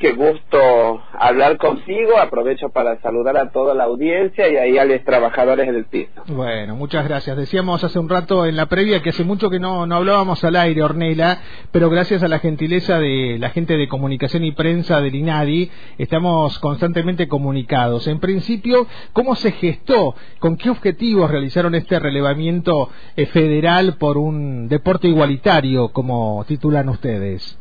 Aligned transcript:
qué 0.00 0.12
gusto 0.12 1.02
hablar 1.12 1.58
contigo. 1.58 2.18
Aprovecho 2.18 2.70
para 2.70 3.00
saludar 3.02 3.36
a 3.36 3.50
toda 3.50 3.74
la 3.74 3.84
audiencia 3.84 4.48
y 4.48 4.56
ahí 4.56 4.78
a 4.78 4.84
los 4.84 5.04
trabajadores 5.04 5.72
del 5.72 5.84
piso. 5.84 6.10
Bueno, 6.28 6.74
muchas 6.74 7.06
gracias. 7.06 7.36
Decíamos 7.36 7.84
hace 7.84 7.98
un 7.98 8.08
rato 8.08 8.46
en 8.46 8.56
la 8.56 8.66
previa 8.66 9.02
que 9.02 9.10
hace 9.10 9.22
mucho 9.22 9.50
que 9.50 9.60
no, 9.60 9.86
no 9.86 9.96
hablábamos 9.96 10.42
al 10.42 10.56
aire, 10.56 10.82
Ornela, 10.82 11.38
pero 11.70 11.90
gracias 11.90 12.22
a 12.22 12.28
la 12.28 12.38
gentileza 12.38 12.98
de 12.98 13.36
la 13.38 13.50
gente 13.50 13.76
de 13.76 13.88
comunicación 13.88 14.42
y 14.44 14.52
prensa 14.52 15.00
del 15.00 15.14
INADI, 15.14 15.70
estamos 15.98 16.58
constantemente 16.58 17.28
comunicados. 17.28 18.08
En 18.08 18.18
principio, 18.18 18.86
¿cómo 19.12 19.34
se 19.36 19.52
gestó? 19.52 20.14
¿Con 20.38 20.56
qué 20.56 20.70
objetivos 20.70 21.30
realizaron 21.30 21.74
este 21.74 21.98
relevamiento 21.98 22.88
eh, 23.16 23.26
federal 23.26 23.98
por 23.98 24.16
un 24.16 24.68
deporte 24.68 25.08
igualitario, 25.08 25.90
como 25.90 26.42
titulan 26.48 26.88
ustedes? 26.88 27.59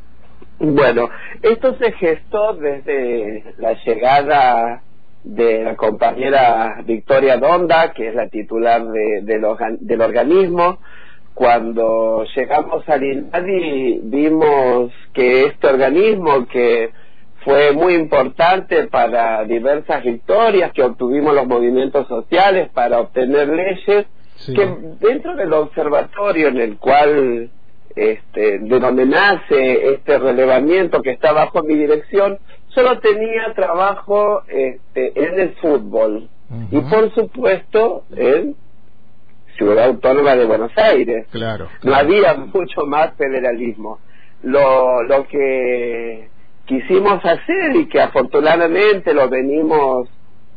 Bueno, 0.59 1.09
esto 1.41 1.75
se 1.77 1.93
gestó 1.93 2.53
desde 2.53 3.55
la 3.59 3.73
llegada 3.85 4.81
de 5.23 5.63
la 5.63 5.75
compañera 5.77 6.81
Victoria 6.86 7.37
Donda, 7.37 7.93
que 7.93 8.09
es 8.09 8.15
la 8.15 8.27
titular 8.27 8.83
del 8.83 10.01
organismo. 10.01 10.79
Cuando 11.33 12.25
llegamos 12.36 12.87
al 12.89 13.03
INADI 13.03 14.01
vimos 14.03 14.91
que 15.14 15.45
este 15.45 15.67
organismo, 15.67 16.45
que 16.47 16.89
fue 17.45 17.71
muy 17.71 17.93
importante 17.93 18.87
para 18.87 19.45
diversas 19.45 20.03
victorias 20.03 20.73
que 20.73 20.83
obtuvimos 20.83 21.33
los 21.33 21.47
movimientos 21.47 22.05
sociales 22.09 22.69
para 22.73 23.00
obtener 23.00 23.47
leyes, 23.47 24.07
que 24.45 24.75
dentro 25.00 25.37
del 25.37 25.53
observatorio 25.53 26.50
en 26.50 26.57
el 26.57 26.78
cual 26.78 27.50
este, 27.96 28.60
de 28.60 28.79
donde 28.79 29.06
nace 29.06 29.93
este 29.93 30.18
relevamiento 30.20 31.02
que 31.02 31.11
está 31.11 31.32
bajo 31.32 31.64
mi 31.64 31.75
dirección, 31.75 32.39
solo 32.67 33.00
tenía 33.00 33.53
trabajo 33.56 34.44
este, 34.48 35.12
en 35.16 35.39
el 35.39 35.56
fútbol 35.56 36.30
y 36.72 36.80
por 36.81 37.14
supuesto 37.14 38.06
en 38.16 38.56
Ciudad 39.58 39.86
Autónoma 39.86 40.36
de 40.36 40.46
Buenos 40.46 40.72
Aires. 40.78 41.28
Claro, 41.31 41.68
No 41.84 41.94
había 41.94 42.34
mucho 42.54 42.86
más 42.86 43.14
federalismo. 43.18 44.00
Lo, 44.42 45.03
lo 45.03 45.28
que 45.28 46.30
quisimos 46.66 47.24
hacer 47.26 47.76
y 47.76 47.88
que 47.88 48.00
afortunadamente 48.00 49.14
lo 49.14 49.28
venimos 49.28 50.08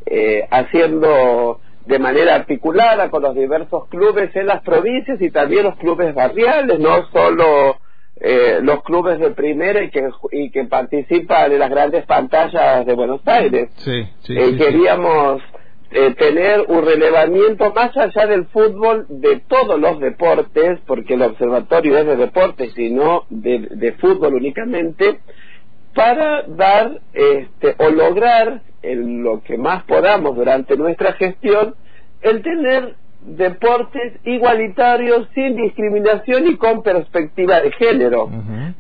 eh, 0.07 0.47
haciendo 0.51 1.61
de 1.87 1.99
manera 1.99 2.35
articulada 2.35 3.11
con 3.11 3.23
los 3.23 3.35
diversos 3.35 3.89
clubes 3.89 4.35
en 4.37 4.47
las 4.47 4.63
provincias 4.63 5.21
y 5.21 5.31
también 5.31 5.65
los 5.65 5.77
clubes 5.77 6.15
barriales, 6.15 6.79
no 6.79 7.07
solo 7.11 7.77
eh, 8.17 8.61
los 8.63 8.83
clubes 8.83 9.19
de 9.19 9.31
primera 9.31 9.83
y 9.83 9.91
que, 9.91 10.09
y 10.31 10.51
que 10.51 10.65
participan 10.65 11.53
en 11.53 11.59
las 11.59 11.71
grandes 11.71 12.07
pantallas 12.07 12.87
de 12.87 12.95
Buenos 12.95 13.21
Aires. 13.27 13.71
Sí, 13.77 14.09
sí, 14.21 14.39
eh, 14.39 14.57
queríamos 14.57 15.43
eh, 15.91 16.15
tener 16.15 16.65
un 16.69 16.85
relevamiento 16.85 17.73
más 17.75 17.97
allá 17.97 18.27
del 18.27 18.47
fútbol 18.47 19.07
de 19.09 19.41
todos 19.41 19.79
los 19.79 19.99
deportes, 19.99 20.79
porque 20.87 21.15
el 21.15 21.23
observatorio 21.23 21.99
es 21.99 22.07
de 22.07 22.17
deportes 22.17 22.79
y 22.79 22.91
no 22.91 23.25
de, 23.29 23.69
de 23.71 23.93
fútbol 23.95 24.35
únicamente, 24.35 25.19
para 25.95 26.43
dar 26.45 27.01
este, 27.13 27.75
o 27.79 27.91
lograr 27.91 28.63
en 28.83 29.23
lo 29.23 29.43
que 29.43 29.57
más 29.57 29.85
podamos 29.85 30.37
durante 30.37 30.77
nuestra 30.77 31.13
gestión 31.15 31.75
el 32.21 32.43
tener 32.43 32.95
deportes 33.25 34.15
igualitarios 34.25 35.29
sin 35.35 35.57
discriminación 35.57 36.47
y 36.49 36.57
con 36.57 36.83
perspectiva 36.83 37.61
de 37.61 37.71
género. 37.73 38.29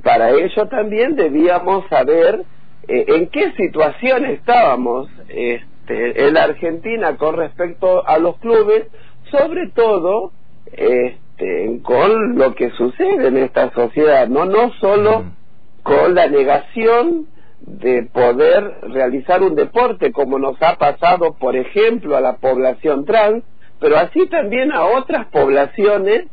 Para 0.02 0.30
ello 0.30 0.66
también 0.68 1.14
debíamos 1.14 1.86
saber 1.88 2.44
eh, 2.88 3.04
en 3.08 3.28
qué 3.28 3.52
situación 3.52 4.24
estábamos 4.26 5.08
este, 5.28 6.26
en 6.26 6.34
la 6.34 6.44
Argentina 6.44 7.16
con 7.16 7.36
respecto 7.36 8.06
a 8.06 8.18
los 8.18 8.38
clubes, 8.38 8.86
sobre 9.30 9.68
todo 9.68 10.32
este, 10.72 11.80
con 11.82 12.36
lo 12.36 12.54
que 12.54 12.70
sucede 12.70 13.28
en 13.28 13.36
esta 13.36 13.72
sociedad, 13.72 14.26
no, 14.28 14.44
no 14.46 14.72
solo 14.80 15.24
con 15.82 16.14
la 16.14 16.28
negación 16.28 17.26
de 17.66 18.02
poder 18.04 18.78
realizar 18.82 19.42
un 19.42 19.54
deporte 19.54 20.12
como 20.12 20.38
nos 20.38 20.60
ha 20.62 20.76
pasado, 20.76 21.34
por 21.34 21.56
ejemplo, 21.56 22.16
a 22.16 22.20
la 22.20 22.36
población 22.36 23.04
trans, 23.04 23.44
pero 23.80 23.96
así 23.98 24.26
también 24.28 24.72
a 24.72 24.84
otras 24.84 25.26
poblaciones 25.26 26.26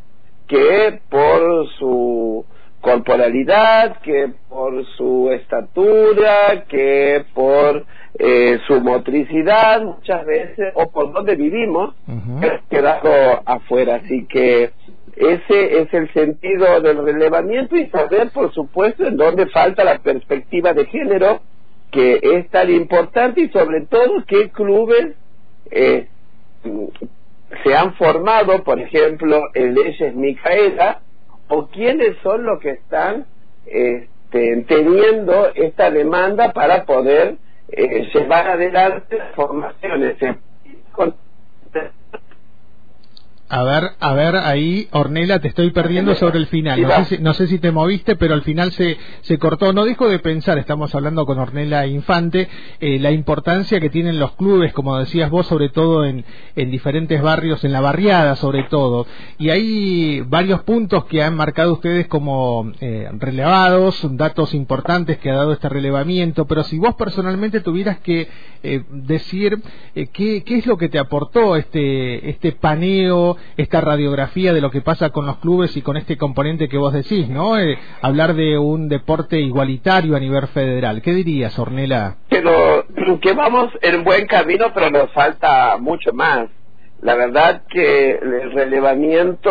que 0.47 0.99
por 1.09 1.67
su 1.77 2.45
corporalidad, 2.81 3.97
que 4.01 4.31
por 4.47 4.85
su 4.97 5.29
estatura, 5.31 6.65
que 6.67 7.25
por 7.33 7.85
eh, 8.17 8.57
su 8.67 8.79
motricidad 8.81 9.81
muchas 9.81 10.25
veces, 10.25 10.73
o 10.75 10.89
por 10.91 11.13
donde 11.13 11.35
vivimos, 11.35 11.93
uh 12.07 12.39
quedado 12.69 13.41
afuera. 13.45 13.95
Así 13.95 14.25
que 14.27 14.71
ese 15.19 15.81
es 15.81 15.93
el 15.93 16.11
sentido 16.13 16.79
del 16.79 17.03
relevamiento 17.03 17.75
y 17.75 17.89
saber, 17.89 18.31
por 18.31 18.53
supuesto, 18.53 19.05
en 19.05 19.17
dónde 19.17 19.47
falta 19.47 19.83
la 19.83 19.99
perspectiva 19.99 20.73
de 20.73 20.85
género, 20.85 21.41
que 21.91 22.21
es 22.23 22.49
tan 22.49 22.69
importante 22.69 23.41
y 23.41 23.49
sobre 23.49 23.81
todo 23.81 24.23
qué 24.25 24.49
clubes 24.49 25.17
eh, 25.71 26.07
se 27.63 27.75
han 27.75 27.95
formado, 27.95 28.63
por 28.63 28.79
ejemplo, 28.79 29.41
en 29.55 29.75
leyes 29.75 30.15
Micaela, 30.15 31.01
o 31.49 31.67
quiénes 31.67 32.15
son 32.23 32.45
los 32.45 32.61
que 32.61 32.69
están 32.69 33.25
este, 33.65 34.63
teniendo 34.69 35.53
esta 35.53 35.91
demanda 35.91 36.53
para 36.53 36.85
poder 36.85 37.35
eh, 37.67 38.07
llevar 38.13 38.47
adelante 38.51 39.17
las 39.17 39.35
formaciones. 39.35 40.15
A 43.51 43.63
ver, 43.63 43.93
a 43.99 44.13
ver, 44.13 44.35
ahí, 44.35 44.87
Ornela, 44.91 45.39
te 45.39 45.47
estoy 45.47 45.71
perdiendo 45.71 46.13
sobre 46.13 46.37
el 46.37 46.45
final. 46.45 46.79
No 46.83 46.89
sé, 46.97 47.05
si, 47.05 47.17
no 47.17 47.33
sé 47.33 47.47
si 47.47 47.57
te 47.57 47.71
moviste, 47.71 48.15
pero 48.15 48.35
al 48.35 48.43
final 48.43 48.71
se, 48.73 48.95
se 49.21 49.39
cortó. 49.39 49.73
No 49.73 49.85
dejo 49.85 50.07
de 50.07 50.19
pensar, 50.19 50.59
estamos 50.59 50.93
hablando 50.93 51.25
con 51.25 51.39
Ornela 51.39 51.87
Infante, 51.87 52.47
eh, 52.79 52.99
la 52.99 53.09
importancia 53.09 53.79
que 53.79 53.89
tienen 53.89 54.19
los 54.19 54.33
clubes, 54.33 54.71
como 54.71 54.99
decías 54.99 55.31
vos, 55.31 55.47
sobre 55.47 55.69
todo 55.69 56.05
en, 56.05 56.25
en 56.55 56.69
diferentes 56.69 57.23
barrios, 57.23 57.63
en 57.63 57.71
la 57.71 57.81
barriada 57.81 58.35
sobre 58.35 58.65
todo. 58.65 59.07
Y 59.39 59.49
hay 59.49 60.21
varios 60.21 60.61
puntos 60.61 61.05
que 61.05 61.23
han 61.23 61.35
marcado 61.35 61.73
ustedes 61.73 62.05
como 62.05 62.71
eh, 62.81 63.09
relevados, 63.13 64.07
datos 64.15 64.53
importantes 64.53 65.17
que 65.17 65.31
ha 65.31 65.35
dado 65.35 65.53
este 65.53 65.69
relevamiento, 65.69 66.45
pero 66.45 66.61
si 66.63 66.77
vos 66.77 66.93
personalmente 66.93 67.61
tuvieras 67.61 67.97
que 68.01 68.27
eh, 68.61 68.83
decir 68.91 69.59
qué, 69.95 70.43
qué 70.43 70.57
es 70.57 70.67
lo 70.67 70.77
que 70.77 70.89
te 70.89 70.99
aportó 70.99 71.55
este, 71.55 72.29
este 72.29 72.51
paneo, 72.51 73.38
esta 73.57 73.81
radiografía 73.81 74.53
de 74.53 74.61
lo 74.61 74.71
que 74.71 74.81
pasa 74.81 75.09
con 75.09 75.25
los 75.25 75.37
clubes 75.37 75.75
y 75.77 75.81
con 75.81 75.97
este 75.97 76.17
componente 76.17 76.69
que 76.69 76.77
vos 76.77 76.93
decís, 76.93 77.29
¿no? 77.29 77.57
Eh, 77.59 77.77
hablar 78.01 78.33
de 78.33 78.57
un 78.57 78.89
deporte 78.89 79.39
igualitario 79.39 80.15
a 80.15 80.19
nivel 80.19 80.47
federal. 80.47 81.01
¿Qué 81.01 81.13
dirías, 81.13 81.57
Ornela? 81.59 82.17
Que, 82.29 82.43
que 83.21 83.33
vamos 83.33 83.69
en 83.81 84.03
buen 84.03 84.27
camino, 84.27 84.67
pero 84.73 84.89
nos 84.89 85.11
falta 85.13 85.77
mucho 85.77 86.13
más. 86.13 86.49
La 87.01 87.15
verdad 87.15 87.63
que 87.69 88.11
el 88.11 88.51
relevamiento 88.51 89.49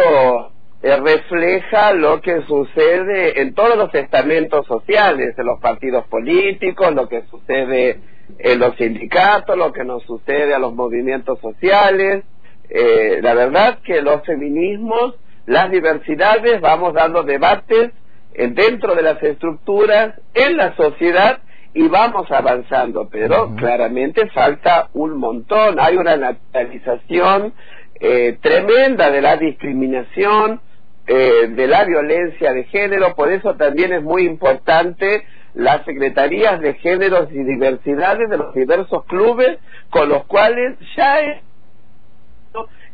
eh, 0.81 0.97
refleja 0.97 1.93
lo 1.93 2.21
que 2.21 2.43
sucede 2.43 3.41
en 3.41 3.54
todos 3.54 3.77
los 3.77 3.93
estamentos 3.94 4.66
sociales, 4.66 5.34
en 5.37 5.47
los 5.47 5.60
partidos 5.60 6.06
políticos, 6.06 6.94
lo 6.94 7.09
que 7.09 7.22
sucede 7.31 8.00
en 8.38 8.59
los 8.60 8.77
sindicatos, 8.77 9.56
lo 9.56 9.72
que 9.72 9.84
nos 9.84 10.03
sucede 10.04 10.54
a 10.54 10.59
los 10.59 10.75
movimientos 10.75 11.41
sociales, 11.41 12.25
eh, 12.70 13.20
la 13.22 13.34
verdad 13.34 13.78
que 13.82 14.02
los 14.02 14.22
feminismos, 14.24 15.14
las 15.46 15.70
diversidades, 15.70 16.60
vamos 16.60 16.94
dando 16.94 17.22
debates 17.22 17.92
eh, 18.34 18.48
dentro 18.48 18.94
de 18.94 19.02
las 19.02 19.22
estructuras, 19.22 20.14
en 20.34 20.56
la 20.56 20.76
sociedad 20.76 21.40
y 21.72 21.88
vamos 21.88 22.30
avanzando, 22.30 23.09
pero 23.10 23.54
claramente 23.56 24.28
falta 24.28 24.88
un 24.94 25.16
montón, 25.18 25.78
hay 25.80 25.97
una 25.97 26.16
naturalización 26.16 27.54
eh, 28.00 28.38
tremenda 28.41 29.10
de 29.10 29.22
la 29.22 29.36
discriminación, 29.36 30.60
de 31.09 31.66
la 31.66 31.86
violencia 31.86 32.53
de 32.53 32.64
género, 32.64 33.14
por 33.14 33.32
eso 33.32 33.54
también 33.54 33.94
es 33.94 34.03
muy 34.03 34.26
importante 34.26 35.24
las 35.54 35.82
secretarías 35.86 36.60
de 36.60 36.74
géneros 36.74 37.32
y 37.32 37.42
diversidades 37.44 38.28
de 38.28 38.36
los 38.36 38.54
diversos 38.54 39.06
clubes 39.06 39.59
con 39.88 40.10
los 40.10 40.26
cuales 40.26 40.76
ya 40.94 41.21
es 41.21 41.42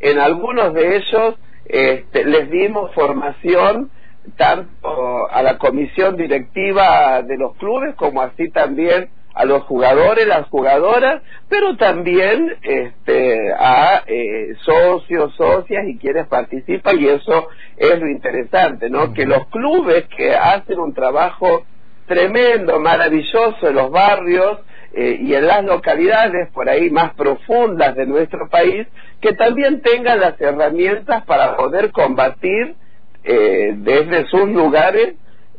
en 0.04 0.18
algunos 0.18 0.74
de 0.74 0.96
ellos 0.96 1.34
este, 1.64 2.24
les 2.26 2.50
dimos 2.50 2.92
formación 2.94 3.90
tanto 4.36 5.30
a 5.30 5.42
la 5.42 5.56
comisión 5.56 6.16
directiva 6.16 7.22
de 7.22 7.38
los 7.38 7.56
clubes 7.56 7.94
como 7.96 8.20
así 8.20 8.50
también 8.50 9.08
a 9.34 9.46
los 9.46 9.62
jugadores, 9.64 10.26
las 10.26 10.46
jugadoras, 10.48 11.22
pero 11.48 11.76
también 11.76 12.54
este, 12.62 13.52
a 13.58 14.04
eh, 14.06 14.54
socios, 14.64 15.34
socias 15.36 15.86
y 15.88 15.98
quienes 15.98 16.28
participan 16.28 17.00
y 17.00 17.08
eso 17.08 17.48
es 17.76 17.98
lo 17.98 18.08
interesante, 18.08 18.90
¿no? 18.90 19.12
Que 19.12 19.26
los 19.26 19.46
clubes 19.48 20.04
que 20.16 20.34
hacen 20.36 20.78
un 20.78 20.94
trabajo 20.94 21.64
tremendo, 22.06 22.78
maravilloso 22.78 23.68
en 23.68 23.74
los 23.74 23.90
barrios 23.90 24.58
eh, 24.96 25.18
y 25.20 25.34
en 25.34 25.46
las 25.46 25.64
localidades 25.64 26.50
por 26.52 26.68
ahí 26.68 26.88
más 26.90 27.14
profundas 27.14 27.96
de 27.96 28.06
nuestro 28.06 28.48
país, 28.48 28.86
que 29.20 29.32
también 29.32 29.82
tengan 29.82 30.20
las 30.20 30.40
herramientas 30.40 31.24
para 31.24 31.56
poder 31.56 31.90
combatir 31.90 32.76
eh, 33.24 33.74
desde 33.76 34.26
sus 34.26 34.48
lugares 34.50 35.14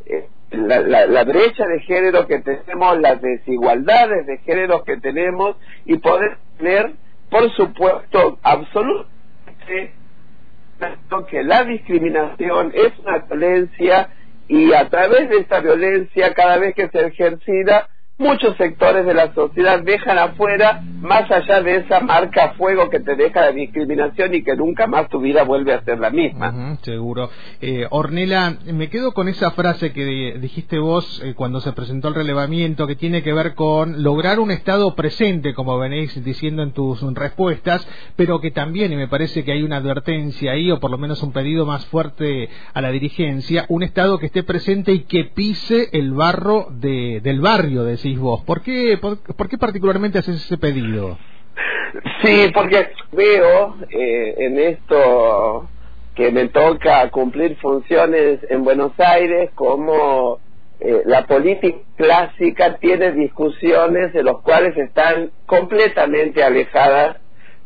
eh, 0.06 0.30
la, 0.52 0.80
la, 1.08 1.24
brecha 1.24 1.66
de 1.66 1.82
género 1.82 2.28
que 2.28 2.40
tenemos, 2.40 3.00
las 3.00 3.22
desigualdades 3.22 4.26
de 4.26 4.38
género 4.38 4.84
que 4.84 4.98
tenemos 4.98 5.58
y 5.86 5.98
poder 5.98 6.38
tener, 6.58 6.94
por 7.30 7.52
supuesto, 7.56 8.40
absolutamente 8.42 9.16
que 11.30 11.44
la 11.44 11.64
discriminación 11.64 12.72
es 12.74 12.98
una 13.00 13.20
violencia 13.20 14.10
y 14.48 14.74
a 14.74 14.90
través 14.90 15.30
de 15.30 15.38
esta 15.38 15.60
violencia, 15.60 16.34
cada 16.34 16.58
vez 16.58 16.76
que 16.76 16.88
se 16.90 17.08
ejercida, 17.08 17.90
muchos 18.18 18.56
sectores 18.56 19.06
de 19.06 19.14
la 19.14 19.34
sociedad 19.34 19.82
dejan 19.82 20.18
afuera, 20.18 20.82
más 21.02 21.30
allá 21.30 21.62
de 21.62 21.78
esa 21.78 22.00
marca 22.00 22.54
fuego 22.58 22.90
que 22.90 23.02
te 23.02 23.16
deja 23.16 23.42
la 23.42 23.52
discriminación 23.52 24.34
y 24.34 24.44
que 24.44 24.56
nunca 24.56 24.88
más 24.88 25.10
tu 25.10 25.20
vida 25.20 25.44
vuelve 25.44 25.74
a 25.74 25.84
ser 25.84 26.00
la 26.00 26.10
misma. 26.10 26.78
seguro. 26.82 27.30
Eh, 27.62 27.86
Ornela, 27.90 28.58
me 28.74 28.90
quedo 28.90 29.14
con 29.14 29.28
esa 29.28 29.52
frase 29.52 29.92
que 29.92 30.38
dijiste 30.40 30.80
vos 30.80 31.22
eh, 31.24 31.34
cuando 31.36 31.60
se 31.60 31.74
presentó 31.74 32.08
el 32.08 32.16
relevamiento, 32.16 32.88
que 32.88 32.96
tiene 32.96 33.22
que 33.22 33.34
ver 33.34 33.54
con 33.54 34.02
lograr 34.02 34.40
un 34.40 34.52
Estado 34.52 34.96
presente, 34.96 35.54
como 35.54 35.78
venís 35.78 36.24
diciendo 36.24 36.64
en 36.64 36.72
tus 36.72 37.02
respuestas, 37.14 37.86
pero 38.16 38.40
que 38.40 38.52
también, 38.52 38.94
y 38.94 38.96
me 38.96 39.10
parece 39.10 39.44
que 39.44 39.52
hay 39.52 39.64
una 39.64 39.78
advertencia 39.78 40.54
ahí, 40.54 40.72
o 40.72 40.80
por 40.80 40.92
lo 40.92 40.98
menos 40.98 41.22
un 41.22 41.34
pedido 41.34 41.66
más 41.66 41.86
fuerte 41.88 42.50
a 42.74 42.82
la 42.82 42.92
dirigencia, 42.92 43.66
un 43.68 43.84
Estado 43.84 44.20
que 44.20 44.28
esté 44.28 44.44
presente 44.44 44.94
y 44.94 45.00
que 45.00 45.26
pise 45.26 45.90
el 45.92 46.14
barro 46.14 46.68
de, 46.72 47.20
del 47.22 47.42
barrio, 47.42 47.84
de 47.84 48.05
vos. 48.14 48.44
¿Por 48.44 48.62
qué, 48.62 48.98
por, 49.02 49.50
qué 49.50 49.58
particularmente 49.58 50.20
haces 50.20 50.36
ese 50.36 50.58
pedido? 50.58 51.18
Sí, 52.24 52.52
porque 52.54 52.90
veo 53.12 53.76
eh, 53.90 54.36
en 54.38 54.60
esto 54.60 55.68
que 56.14 56.32
me 56.32 56.48
toca 56.50 57.10
cumplir 57.10 57.58
funciones 57.58 58.40
en 58.50 58.64
Buenos 58.64 58.92
Aires 59.00 59.50
como 59.56 60.40
eh, 60.80 61.02
la 61.06 61.26
política 61.26 61.78
clásica 61.96 62.78
tiene 62.78 63.12
discusiones 63.14 64.14
de 64.14 64.24
los 64.24 64.42
cuales 64.42 64.78
están 64.78 65.32
completamente 65.46 66.44
alejadas 66.44 67.18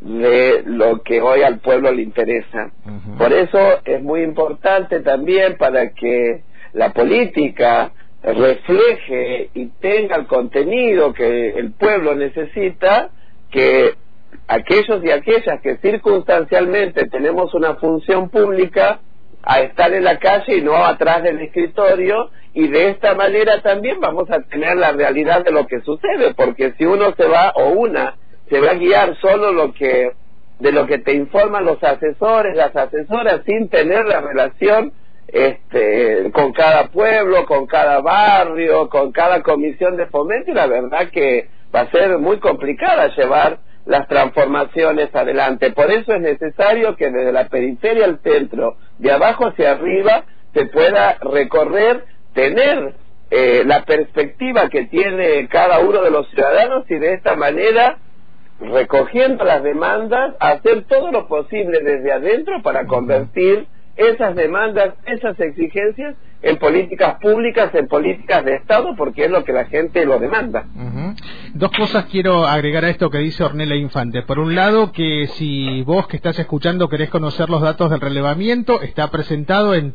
de 0.02 0.64
lo 0.66 1.02
que 1.02 1.22
hoy 1.22 1.42
al 1.42 1.60
pueblo 1.60 1.92
le 1.92 2.04
interesa. 2.04 2.72
Por 3.18 3.34
eso 3.34 3.60
es 3.84 4.02
muy 4.02 4.22
importante 4.22 5.02
también 5.02 5.58
para 5.58 5.90
que 5.90 6.44
la 6.74 6.94
política 6.94 7.92
refleje 8.24 9.50
y 9.54 9.68
tenga 9.80 10.18
el 10.18 10.28
contenido 10.28 11.14
que 11.14 11.52
el 11.52 11.72
pueblo 11.72 12.16
necesita, 12.16 13.10
que 13.52 13.94
aquellos 14.48 15.04
y 15.04 15.12
aquellas 15.12 15.62
que 15.62 15.78
circunstancialmente 15.78 17.08
tenemos 17.08 17.54
una 17.54 17.76
función 17.76 18.30
pública 18.30 19.00
a 19.44 19.62
estar 19.62 19.94
en 19.94 20.04
la 20.04 20.20
calle 20.20 20.58
y 20.58 20.62
no 20.62 20.76
atrás 20.76 21.24
del 21.24 21.40
escritorio 21.40 22.30
y 22.54 22.68
de 22.68 22.90
esta 22.90 23.16
manera 23.16 23.62
también 23.62 24.00
vamos 24.00 24.30
a 24.32 24.42
tener 24.42 24.76
la 24.76 24.92
realidad 24.92 25.46
de 25.46 25.52
lo 25.52 25.66
que 25.66 25.80
sucede 25.82 26.34
porque 26.36 26.74
si 26.78 26.86
uno 26.86 27.14
se 27.16 27.26
va 27.26 27.54
o 27.56 27.70
una 27.70 28.16
se 28.50 28.60
va 28.60 28.72
a 28.72 28.76
guiar 28.76 29.16
solo 29.22 29.52
lo 29.54 29.74
que 29.74 30.12
de 30.60 30.72
lo 30.74 30.88
que 30.88 30.98
te 30.98 31.14
informan 31.14 31.64
los 31.64 31.82
asesores 31.82 32.56
las 32.56 32.76
asesoras 32.76 33.42
sin 33.46 33.70
tener 33.70 34.06
la 34.06 34.22
relación 34.22 34.92
este, 35.34 36.32
con 36.32 36.54
cada 36.54 36.88
pueblo, 36.88 37.46
con 37.46 37.68
cada 37.68 38.02
barrio, 38.02 38.90
con 38.90 39.12
cada 39.12 39.42
comisión 39.42 39.98
de 39.98 40.08
fomento 40.08 40.52
y 40.52 40.54
la 40.54 40.68
verdad 40.68 41.10
que 41.12 41.50
va 41.74 41.82
a 41.82 41.92
ser 41.92 42.18
muy 42.18 42.40
complicada 42.40 43.14
llevar 43.16 43.60
las 43.86 44.08
transformaciones 44.08 45.14
adelante. 45.16 45.72
Por 45.72 45.92
eso 45.92 46.14
es 46.14 46.22
necesario 46.22 46.96
que 46.96 47.10
desde 47.10 47.32
la 47.32 47.48
periferia 47.48 48.06
al 48.06 48.20
centro, 48.20 48.78
de 48.98 49.12
abajo 49.12 49.48
hacia 49.48 49.72
arriba, 49.72 50.26
se 50.54 50.66
pueda 50.66 51.18
recorrer, 51.22 52.04
tener 52.34 52.94
eh, 53.32 53.64
la 53.66 53.84
perspectiva 53.86 54.70
que 54.70 54.86
tiene 54.86 55.48
cada 55.48 55.80
uno 55.80 56.02
de 56.02 56.12
los 56.12 56.30
ciudadanos 56.30 56.90
y 56.90 56.96
de 56.96 57.14
esta 57.14 57.36
manera 57.36 57.98
recogiendo 58.60 59.44
las 59.46 59.64
demandas, 59.64 60.36
hacer 60.40 60.84
todo 60.86 61.12
lo 61.12 61.28
posible 61.28 61.80
desde 61.80 62.12
adentro 62.12 62.62
para 62.62 62.86
convertir 62.86 63.68
esas 64.00 64.34
demandas, 64.36 64.94
esas 65.06 65.38
exigencias 65.40 66.16
en 66.42 66.58
políticas 66.58 67.18
públicas, 67.20 67.76
en 67.76 67.88
políticas 67.88 68.46
de 68.46 68.56
Estado, 68.56 68.96
porque 68.96 69.26
es 69.26 69.32
lo 69.32 69.44
que 69.44 69.52
la 69.52 69.66
gente 69.66 70.06
lo 70.06 70.20
demanda. 70.20 70.66
Dos 71.54 71.70
cosas 71.72 72.06
quiero 72.06 72.46
agregar 72.46 72.86
a 72.86 72.90
esto 72.90 73.10
que 73.10 73.18
dice 73.18 73.44
Ornella 73.44 73.76
Infante. 73.76 74.22
Por 74.22 74.40
un 74.40 74.56
lado, 74.56 74.94
que 74.94 75.28
si 75.34 75.84
vos 75.84 76.08
que 76.08 76.16
estás 76.16 76.40
escuchando 76.40 76.88
querés 76.88 77.10
conocer 77.10 77.50
los 77.50 77.62
datos 77.62 77.90
del 77.90 78.00
relevamiento, 78.00 78.82
está 78.82 79.12
presentado 79.12 79.76
en 79.76 79.92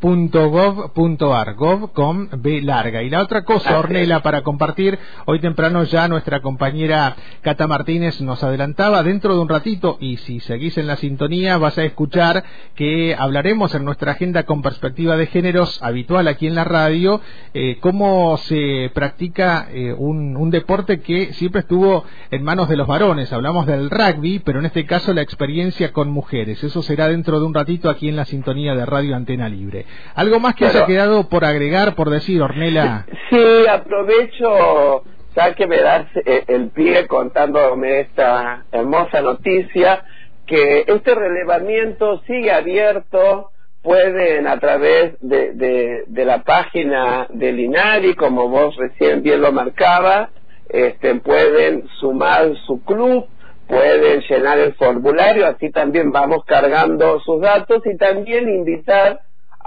www.inadi.gov.ar, 0.00 1.54
gov 1.54 1.92
con 1.92 2.28
B 2.38 2.62
larga. 2.62 3.02
Y 3.02 3.10
la 3.10 3.22
otra 3.22 3.44
cosa, 3.44 3.78
Ornella, 3.78 4.20
para 4.20 4.42
compartir, 4.42 4.98
hoy 5.26 5.38
temprano 5.40 5.84
ya 5.84 6.08
nuestra 6.08 6.40
compañera 6.40 7.14
Cata 7.42 7.66
Martínez 7.66 8.20
nos 8.20 8.42
adelantaba, 8.42 9.02
dentro 9.02 9.34
de 9.34 9.40
un 9.40 9.48
ratito, 9.48 9.98
y 10.00 10.16
si 10.16 10.40
seguís 10.40 10.78
en 10.78 10.86
la 10.88 10.96
sintonía, 10.96 11.58
vas 11.58 11.78
a 11.78 11.84
escuchar 11.84 12.42
que 12.74 13.14
hablaremos 13.16 13.74
en 13.74 13.84
nuestra 13.84 14.00
nuestra 14.00 14.12
agenda 14.12 14.44
con 14.44 14.62
perspectiva 14.62 15.14
de 15.14 15.26
géneros 15.26 15.78
habitual 15.82 16.26
aquí 16.26 16.46
en 16.46 16.54
la 16.54 16.64
radio, 16.64 17.20
eh, 17.52 17.76
cómo 17.80 18.38
se 18.38 18.90
practica 18.94 19.68
eh, 19.70 19.92
un, 19.92 20.38
un, 20.38 20.50
deporte 20.50 21.00
que 21.00 21.34
siempre 21.34 21.60
estuvo 21.60 22.04
en 22.30 22.42
manos 22.42 22.70
de 22.70 22.76
los 22.76 22.86
varones. 22.86 23.30
Hablamos 23.30 23.66
del 23.66 23.90
rugby, 23.90 24.38
pero 24.38 24.58
en 24.58 24.64
este 24.64 24.86
caso 24.86 25.12
la 25.12 25.20
experiencia 25.20 25.92
con 25.92 26.08
mujeres. 26.08 26.64
Eso 26.64 26.80
será 26.80 27.08
dentro 27.08 27.40
de 27.40 27.44
un 27.44 27.52
ratito 27.52 27.90
aquí 27.90 28.08
en 28.08 28.16
la 28.16 28.24
sintonía 28.24 28.74
de 28.74 28.86
Radio 28.86 29.14
Antena 29.14 29.50
Libre. 29.50 29.84
¿Algo 30.14 30.40
más 30.40 30.54
que 30.54 30.66
haya 30.66 30.86
quedado 30.86 31.28
por 31.28 31.44
agregar, 31.44 31.94
por 31.94 32.10
decir, 32.10 32.42
Ornela? 32.42 33.06
Sí, 33.30 33.66
aprovecho 33.68 35.04
ya 35.34 35.54
que 35.54 35.66
me 35.66 35.80
das 35.80 36.06
eh, 36.24 36.44
el 36.48 36.70
pie 36.70 37.06
contándome 37.06 38.00
esta 38.00 38.64
hermosa 38.72 39.20
noticia, 39.20 40.04
que 40.46 40.84
este 40.86 41.14
relevamiento 41.14 42.20
sigue 42.26 42.50
abierto 42.50 43.50
pueden 43.82 44.46
a 44.46 44.58
través 44.58 45.14
de, 45.20 46.04
de, 46.06 46.24
la 46.24 46.42
página 46.42 47.26
del 47.30 47.60
INARI, 47.60 48.14
como 48.14 48.48
vos 48.48 48.76
recién 48.76 49.22
bien 49.22 49.40
lo 49.40 49.52
marcabas, 49.52 50.28
este, 50.68 51.14
pueden 51.16 51.88
sumar 51.98 52.52
su 52.66 52.84
club, 52.84 53.26
pueden 53.66 54.20
llenar 54.28 54.58
el 54.58 54.74
formulario, 54.74 55.46
así 55.46 55.70
también 55.70 56.12
vamos 56.12 56.44
cargando 56.44 57.20
sus 57.20 57.40
datos 57.40 57.82
y 57.86 57.96
también 57.96 58.48
invitar 58.50 59.20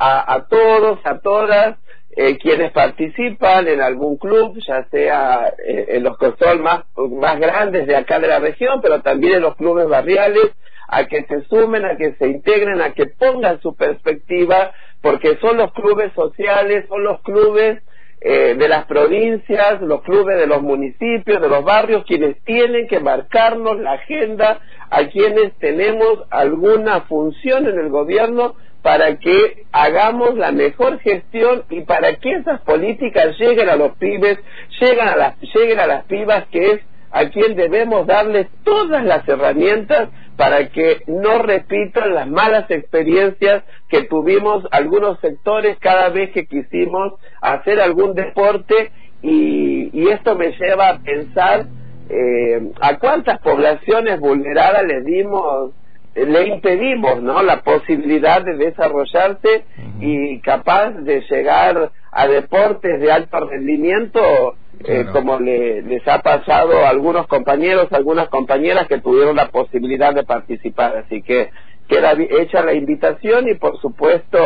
a, 0.03 0.33
a 0.33 0.47
todos, 0.47 0.99
a 1.05 1.19
todas, 1.19 1.77
eh, 2.15 2.37
quienes 2.37 2.71
participan 2.73 3.67
en 3.69 3.79
algún 3.81 4.17
club, 4.17 4.59
ya 4.67 4.85
sea 4.91 5.53
eh, 5.65 5.85
en 5.87 6.03
los 6.03 6.17
son 6.17 6.61
más, 6.61 6.83
más 6.97 7.39
grandes 7.39 7.87
de 7.87 7.95
acá 7.95 8.19
de 8.19 8.27
la 8.27 8.39
región, 8.39 8.81
pero 8.81 9.01
también 9.01 9.35
en 9.35 9.43
los 9.43 9.55
clubes 9.55 9.87
barriales, 9.87 10.51
a 10.89 11.05
que 11.05 11.23
se 11.23 11.45
sumen, 11.45 11.85
a 11.85 11.95
que 11.95 12.15
se 12.15 12.27
integren, 12.27 12.81
a 12.81 12.93
que 12.93 13.05
pongan 13.05 13.61
su 13.61 13.75
perspectiva, 13.75 14.73
porque 15.01 15.37
son 15.37 15.55
los 15.57 15.71
clubes 15.71 16.11
sociales, 16.13 16.85
son 16.89 17.03
los 17.03 17.21
clubes 17.21 17.81
eh, 18.19 18.55
de 18.55 18.67
las 18.67 18.85
provincias, 18.85 19.81
los 19.81 20.01
clubes 20.01 20.37
de 20.37 20.47
los 20.47 20.61
municipios, 20.61 21.41
de 21.41 21.47
los 21.47 21.63
barrios, 21.63 22.03
quienes 22.05 22.41
tienen 22.43 22.87
que 22.87 22.99
marcarnos 22.99 23.79
la 23.79 23.93
agenda, 23.93 24.59
a 24.89 25.07
quienes 25.07 25.53
tenemos 25.59 26.25
alguna 26.29 27.01
función 27.01 27.67
en 27.67 27.79
el 27.79 27.89
gobierno 27.89 28.55
para 28.83 29.17
que 29.17 29.65
hagamos 29.71 30.35
la 30.35 30.51
mejor 30.51 30.99
gestión 30.99 31.63
y 31.69 31.81
para 31.81 32.15
que 32.17 32.33
esas 32.33 32.61
políticas 32.61 33.35
lleguen 33.39 33.69
a 33.69 33.77
los 33.77 33.95
pibes, 33.97 34.37
lleguen 34.79 35.07
a 35.07 35.15
las, 35.15 35.39
lleguen 35.39 35.79
a 35.79 35.87
las 35.87 36.03
pibas, 36.03 36.45
que 36.51 36.71
es 36.71 36.81
a 37.09 37.29
quien 37.29 37.55
debemos 37.55 38.05
darles 38.05 38.47
todas 38.63 39.05
las 39.05 39.27
herramientas 39.27 40.09
para 40.35 40.67
que 40.69 41.01
no 41.07 41.41
repitan 41.43 42.13
las 42.13 42.27
malas 42.27 42.69
experiencias 42.69 43.63
que 43.87 44.03
tuvimos 44.03 44.65
algunos 44.71 45.19
sectores 45.21 45.77
cada 45.79 46.09
vez 46.09 46.31
que 46.31 46.45
quisimos 46.45 47.13
hacer 47.39 47.79
algún 47.79 48.15
deporte 48.15 48.91
y, 49.21 50.09
esto 50.09 50.35
me 50.35 50.51
lleva 50.51 50.89
a 50.89 50.99
pensar 50.99 51.67
eh, 52.09 52.71
a 52.81 52.99
cuántas 52.99 53.39
poblaciones 53.39 54.19
vulneradas 54.19 54.83
le 54.83 55.01
dimos 55.01 55.71
le 56.15 56.47
impedimos 56.47 57.21
no 57.21 57.41
la 57.41 57.61
posibilidad 57.61 58.43
de 58.43 58.55
desarrollarse 58.55 59.65
y 59.99 60.39
capaz 60.41 60.91
de 60.91 61.21
llegar 61.21 61.91
a 62.11 62.27
deportes 62.27 62.99
de 62.99 63.11
alto 63.11 63.39
rendimiento 63.39 64.55
eh, 64.85 65.05
como 65.11 65.39
le, 65.39 65.81
les 65.81 66.07
ha 66.07 66.19
pasado 66.19 66.85
a 66.85 66.89
algunos 66.89 67.25
compañeros, 67.27 67.87
algunas 67.91 68.29
compañeras 68.29 68.87
que 68.87 68.99
tuvieron 68.99 69.35
la 69.35 69.49
posibilidad 69.49 70.13
de 70.13 70.23
participar. 70.23 70.97
Así 70.97 71.23
que 71.23 71.49
queda 71.87 72.13
hecha 72.13 72.63
la 72.63 72.73
invitación 72.73 73.47
y 73.47 73.55
por 73.55 73.79
supuesto 73.79 74.37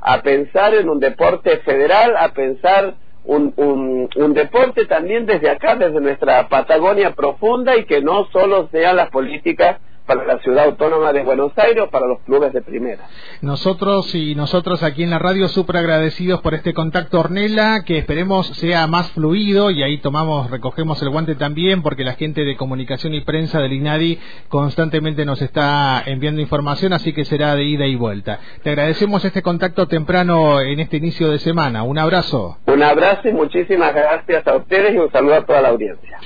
a 0.00 0.22
pensar 0.22 0.74
en 0.74 0.88
un 0.88 1.00
deporte 1.00 1.58
federal, 1.58 2.16
a 2.16 2.28
pensar 2.28 2.94
un, 3.24 3.52
un, 3.56 4.08
un, 4.14 4.32
deporte 4.34 4.86
también 4.86 5.26
desde 5.26 5.50
acá, 5.50 5.76
desde 5.76 6.00
nuestra 6.00 6.48
Patagonia 6.48 7.14
profunda 7.14 7.76
y 7.76 7.84
que 7.84 8.00
no 8.00 8.26
solo 8.32 8.68
sean 8.70 8.96
las 8.96 9.10
políticas 9.10 9.78
para 10.08 10.24
la 10.24 10.38
ciudad 10.38 10.64
autónoma 10.64 11.12
de 11.12 11.22
Buenos 11.22 11.52
Aires 11.56 11.84
o 11.84 11.90
para 11.90 12.06
los 12.06 12.20
clubes 12.22 12.52
de 12.54 12.62
primera. 12.62 13.06
Nosotros 13.42 14.14
y 14.14 14.34
nosotros 14.34 14.82
aquí 14.82 15.02
en 15.02 15.10
la 15.10 15.18
radio 15.18 15.48
súper 15.48 15.76
agradecidos 15.76 16.40
por 16.40 16.54
este 16.54 16.72
contacto 16.72 17.20
Ornella, 17.20 17.84
que 17.84 17.98
esperemos 17.98 18.46
sea 18.48 18.86
más 18.86 19.10
fluido 19.10 19.70
y 19.70 19.82
ahí 19.82 19.98
tomamos, 19.98 20.50
recogemos 20.50 21.00
el 21.02 21.10
guante 21.10 21.34
también 21.34 21.82
porque 21.82 22.04
la 22.04 22.14
gente 22.14 22.44
de 22.44 22.56
comunicación 22.56 23.12
y 23.14 23.20
prensa 23.20 23.60
del 23.60 23.74
INADI 23.74 24.18
constantemente 24.48 25.26
nos 25.26 25.42
está 25.42 26.02
enviando 26.06 26.40
información, 26.40 26.94
así 26.94 27.12
que 27.12 27.26
será 27.26 27.54
de 27.54 27.64
ida 27.64 27.86
y 27.86 27.94
vuelta. 27.94 28.40
Te 28.62 28.70
agradecemos 28.70 29.24
este 29.24 29.42
contacto 29.42 29.86
temprano 29.86 30.60
en 30.60 30.80
este 30.80 30.96
inicio 30.96 31.30
de 31.30 31.38
semana. 31.38 31.82
Un 31.82 31.98
abrazo. 31.98 32.56
Un 32.66 32.82
abrazo 32.82 33.28
y 33.28 33.32
muchísimas 33.32 33.94
gracias 33.94 34.46
a 34.46 34.56
ustedes 34.56 34.94
y 34.94 34.98
un 34.98 35.12
saludo 35.12 35.34
a 35.34 35.44
toda 35.44 35.60
la 35.60 35.68
audiencia. 35.68 36.18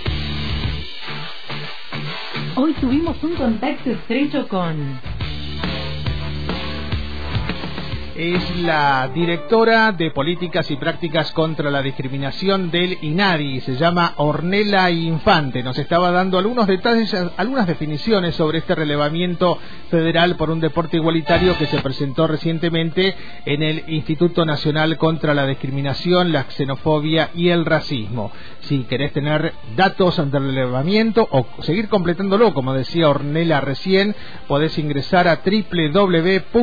Hoy 2.54 2.74
tuvimos 2.74 3.16
un 3.22 3.34
contacto 3.34 3.90
estrecho 3.90 4.46
con 4.46 5.00
es 8.16 8.56
la 8.58 9.10
directora 9.14 9.92
de 9.92 10.10
Políticas 10.10 10.70
y 10.70 10.76
Prácticas 10.76 11.32
contra 11.32 11.70
la 11.70 11.80
Discriminación 11.82 12.70
del 12.70 12.98
INADI. 13.00 13.60
Se 13.60 13.76
llama 13.76 14.12
Ornella 14.16 14.90
Infante. 14.90 15.62
Nos 15.62 15.78
estaba 15.78 16.10
dando 16.10 16.38
algunos 16.38 16.66
detalles, 16.66 17.14
algunas 17.36 17.66
definiciones 17.66 18.34
sobre 18.34 18.58
este 18.58 18.74
relevamiento 18.74 19.58
federal 19.90 20.36
por 20.36 20.50
un 20.50 20.60
deporte 20.60 20.98
igualitario 20.98 21.56
que 21.56 21.66
se 21.66 21.80
presentó 21.80 22.26
recientemente 22.26 23.14
en 23.46 23.62
el 23.62 23.84
Instituto 23.88 24.44
Nacional 24.44 24.98
contra 24.98 25.32
la 25.34 25.46
Discriminación, 25.46 26.32
la 26.32 26.44
Xenofobia 26.44 27.30
y 27.34 27.48
el 27.48 27.64
Racismo. 27.64 28.30
Si 28.60 28.84
querés 28.84 29.12
tener 29.12 29.54
datos 29.76 30.16
del 30.16 30.30
relevamiento 30.32 31.26
o 31.30 31.46
seguir 31.62 31.88
completándolo, 31.88 32.52
como 32.52 32.74
decía 32.74 33.08
Ornella 33.08 33.60
recién, 33.60 34.14
podés 34.48 34.76
ingresar 34.78 35.28
a 35.28 35.40
www.inadi.com 35.44 36.62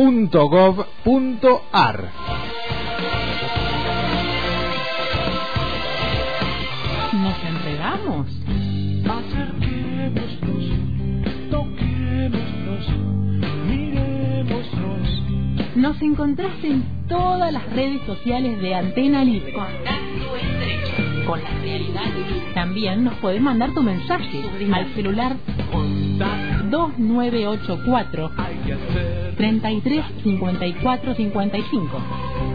.gov.ar 0.00 1.98
Nos 7.12 7.44
enredamos. 7.44 8.26
Acerquémonos, 9.04 10.32
toquémonos, 11.50 12.86
mirémonos. 13.68 15.08
Nos 15.76 16.00
encontraste 16.00 16.68
en 16.68 17.06
todas 17.06 17.52
las 17.52 17.70
redes 17.70 18.00
sociales 18.06 18.58
de 18.62 18.74
Antena 18.74 19.22
Libre. 19.22 19.52
Contacto 19.52 20.36
estrecho 20.36 21.26
con 21.26 21.42
la 21.42 21.50
realidad. 21.60 22.10
También 22.54 23.04
nos 23.04 23.16
podés 23.16 23.42
mandar 23.42 23.74
tu 23.74 23.82
mensaje 23.82 24.44
al 24.72 24.94
celular 24.94 25.36
2984 26.70 28.30
33 29.40 30.04
54 30.22 31.14
55. 31.14 32.02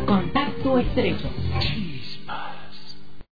Contacto 0.05 0.77
estrecho. 0.77 1.44